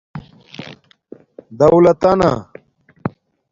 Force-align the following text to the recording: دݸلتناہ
دݸلتناہ 1.57 2.31